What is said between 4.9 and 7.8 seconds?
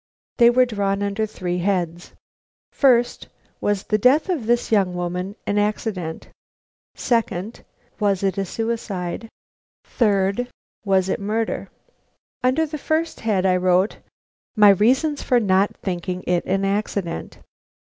woman an accident? Second,